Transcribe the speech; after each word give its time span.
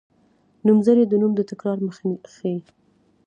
نومځری 0.65 1.03
د 1.07 1.13
نوم 1.21 1.31
د 1.35 1.41
تکرار 1.49 1.77
مخه 1.87 2.05
ښيي. 2.33 2.59